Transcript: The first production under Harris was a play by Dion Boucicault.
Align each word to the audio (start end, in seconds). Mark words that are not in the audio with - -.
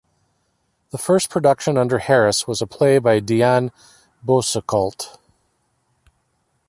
The 0.89 0.97
first 0.97 1.29
production 1.29 1.77
under 1.77 1.99
Harris 1.99 2.47
was 2.47 2.59
a 2.59 2.65
play 2.65 2.97
by 2.97 3.19
Dion 3.19 3.71
Boucicault. 4.25 5.19